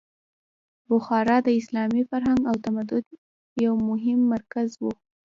بخارا 0.89 1.37
د 1.43 1.49
اسلامي 1.59 2.01
فرهنګ 2.09 2.41
او 2.49 2.55
تمدن 2.65 3.03
یو 3.65 3.73
مهم 3.89 4.19
مرکز 4.33 4.69
و. 4.81 4.83